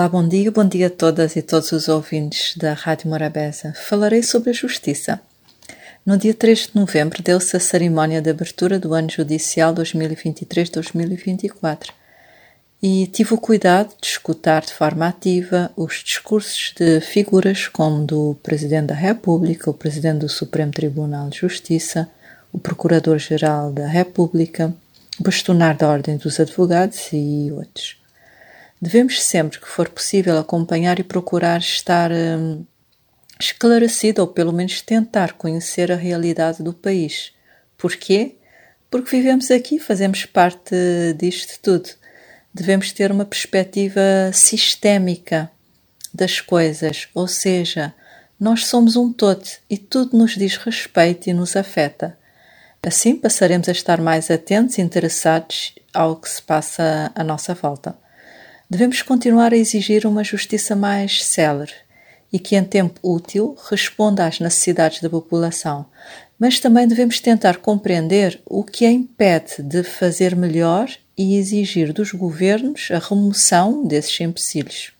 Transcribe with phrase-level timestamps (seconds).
[0.00, 3.74] Olá, bom dia, bom dia a todas e todos os ouvintes da Rádio Morabeza.
[3.74, 5.20] Falarei sobre a justiça.
[6.06, 11.90] No dia 3 de novembro deu-se a cerimónia de abertura do ano judicial 2023-2024
[12.82, 18.38] e tive o cuidado de escutar de forma ativa os discursos de figuras como do
[18.42, 22.08] Presidente da República, o Presidente do Supremo Tribunal de Justiça,
[22.50, 24.74] o Procurador-Geral da República,
[25.18, 27.99] o Bastonar da Ordem dos Advogados e outros.
[28.80, 32.64] Devemos sempre que for possível acompanhar e procurar estar hum,
[33.38, 37.32] esclarecido ou pelo menos tentar conhecer a realidade do país.
[37.76, 38.36] Porquê?
[38.90, 40.74] Porque vivemos aqui, fazemos parte
[41.16, 41.90] disto tudo.
[42.52, 44.00] Devemos ter uma perspectiva
[44.32, 45.50] sistémica
[46.12, 47.94] das coisas, ou seja,
[48.38, 52.18] nós somos um todo e tudo nos diz respeito e nos afeta.
[52.82, 57.94] Assim passaremos a estar mais atentos e interessados ao que se passa à nossa volta.
[58.70, 61.72] Devemos continuar a exigir uma justiça mais célere
[62.32, 65.86] e que, em tempo útil, responda às necessidades da população,
[66.38, 72.12] mas também devemos tentar compreender o que a impede de fazer melhor e exigir dos
[72.12, 74.92] governos a remoção desses empecilhos.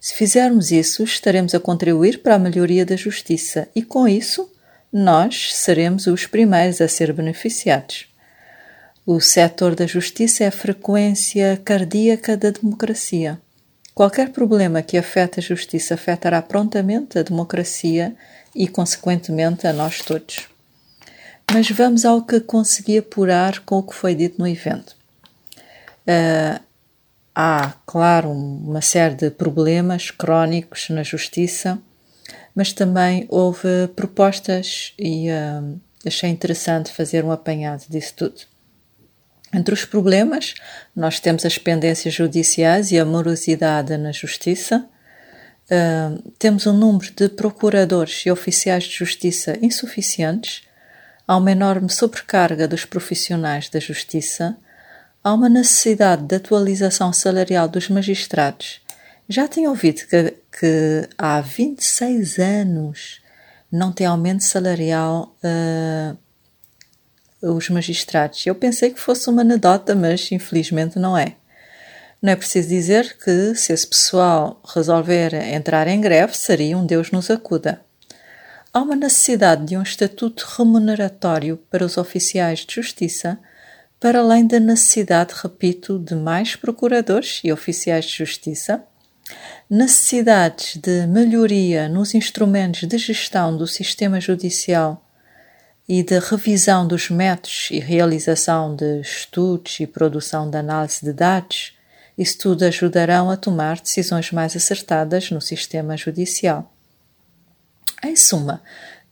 [0.00, 4.48] Se fizermos isso, estaremos a contribuir para a melhoria da justiça e, com isso,
[4.92, 8.11] nós seremos os primeiros a ser beneficiados.
[9.04, 13.40] O setor da justiça é a frequência cardíaca da democracia.
[13.92, 18.14] Qualquer problema que afete a justiça afetará prontamente a democracia
[18.54, 20.48] e, consequentemente, a nós todos.
[21.52, 24.94] Mas vamos ao que consegui apurar com o que foi dito no evento.
[26.06, 26.62] Uh,
[27.34, 31.76] há, claro, uma série de problemas crónicos na justiça,
[32.54, 38.51] mas também houve propostas e uh, achei interessante fazer um apanhado disso tudo.
[39.54, 40.54] Entre os problemas,
[40.96, 44.86] nós temos as pendências judiciais e a morosidade na justiça.
[45.64, 50.62] Uh, temos um número de procuradores e oficiais de justiça insuficientes.
[51.28, 54.56] Há uma enorme sobrecarga dos profissionais da justiça.
[55.22, 58.80] Há uma necessidade de atualização salarial dos magistrados.
[59.28, 63.20] Já tinha ouvido que, que há 26 anos
[63.70, 66.16] não tem aumento salarial uh,
[67.42, 68.46] os magistrados.
[68.46, 71.34] Eu pensei que fosse uma anedota, mas infelizmente não é.
[72.22, 77.10] Não é preciso dizer que, se esse pessoal resolver entrar em greve, seria um Deus
[77.10, 77.82] nos acuda.
[78.72, 83.38] Há uma necessidade de um estatuto remuneratório para os oficiais de justiça,
[83.98, 88.84] para além da necessidade, repito, de mais procuradores e oficiais de justiça,
[89.68, 95.04] necessidades de melhoria nos instrumentos de gestão do sistema judicial
[95.88, 101.76] e de revisão dos métodos e realização de estudos e produção de análise de dados,
[102.16, 106.72] isso tudo ajudarão a tomar decisões mais acertadas no sistema judicial.
[108.04, 108.62] Em suma,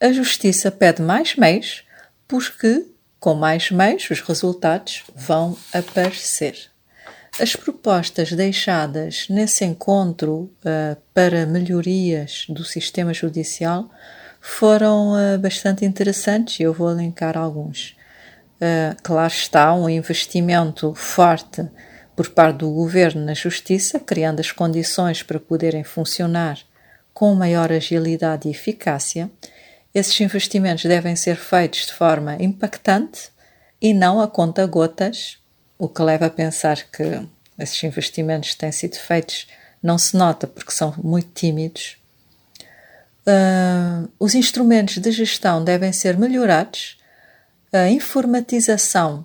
[0.00, 1.84] a Justiça pede mais meios,
[2.26, 2.86] porque
[3.18, 6.70] com mais meios os resultados vão aparecer.
[7.38, 13.90] As propostas deixadas nesse encontro uh, para melhorias do sistema judicial
[14.40, 17.96] foram uh, bastante interessantes e eu vou elencar alguns.
[18.56, 21.68] Uh, claro está, um investimento forte
[22.16, 26.58] por parte do governo na justiça, criando as condições para poderem funcionar
[27.12, 29.30] com maior agilidade e eficácia.
[29.94, 33.30] Esses investimentos devem ser feitos de forma impactante
[33.80, 35.38] e não a conta gotas,
[35.78, 37.26] o que leva a pensar que
[37.58, 39.46] esses investimentos têm sido feitos
[39.82, 41.99] não se nota porque são muito tímidos
[43.26, 46.98] Uh, os instrumentos de gestão devem ser melhorados,
[47.72, 49.24] a informatização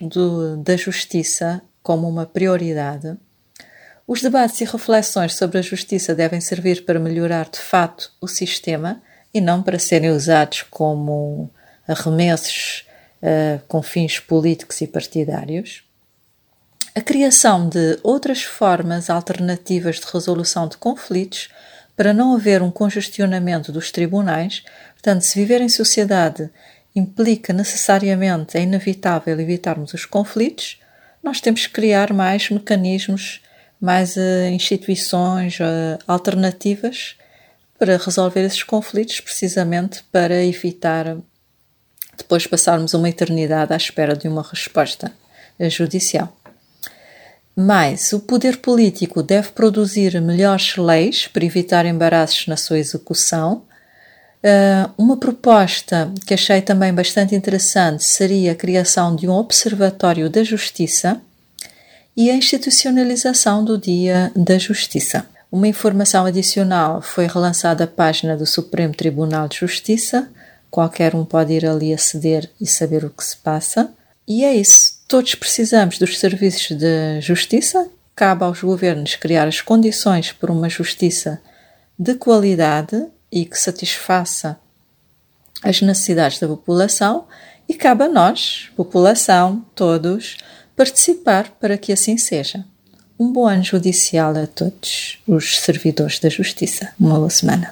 [0.00, 3.16] do, da justiça como uma prioridade.
[4.06, 9.00] Os debates e reflexões sobre a justiça devem servir para melhorar de fato o sistema
[9.32, 11.50] e não para serem usados como
[11.86, 12.86] arremessos
[13.22, 15.84] uh, com fins políticos e partidários.
[16.94, 21.48] A criação de outras formas alternativas de resolução de conflitos
[22.00, 24.64] para não haver um congestionamento dos tribunais.
[24.94, 26.48] Portanto, se viver em sociedade
[26.96, 30.80] implica necessariamente, é inevitável evitarmos os conflitos,
[31.22, 33.42] nós temos que criar mais mecanismos,
[33.78, 37.16] mais uh, instituições uh, alternativas
[37.78, 41.18] para resolver esses conflitos, precisamente para evitar
[42.16, 45.12] depois passarmos uma eternidade à espera de uma resposta
[45.68, 46.34] judicial.
[47.54, 53.64] Mas o poder político deve produzir melhores leis para evitar embaraços na sua execução.
[54.42, 60.42] Uh, uma proposta que achei também bastante interessante seria a criação de um observatório da
[60.42, 61.20] justiça
[62.16, 65.26] e a institucionalização do Dia da Justiça.
[65.50, 70.28] Uma informação adicional foi relançada a página do Supremo Tribunal de Justiça.
[70.70, 73.90] Qualquer um pode ir ali aceder e saber o que se passa.
[74.28, 74.99] E é isso.
[75.10, 77.90] Todos precisamos dos serviços de justiça.
[78.14, 81.42] Cabe aos governos criar as condições para uma justiça
[81.98, 84.56] de qualidade e que satisfaça
[85.64, 87.26] as necessidades da população.
[87.68, 90.36] E cabe a nós, população, todos,
[90.76, 92.64] participar para que assim seja.
[93.18, 96.92] Um bom ano judicial a todos os servidores da Justiça.
[97.00, 97.68] Uma boa semana.